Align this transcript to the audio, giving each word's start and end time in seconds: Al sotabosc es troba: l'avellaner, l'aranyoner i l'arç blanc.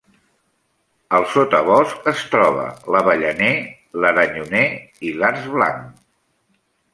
Al 1.17 1.25
sotabosc 1.33 2.09
es 2.11 2.23
troba: 2.31 2.63
l'avellaner, 2.95 3.51
l'aranyoner 4.05 4.65
i 5.11 5.13
l'arç 5.21 5.47
blanc. 5.59 5.87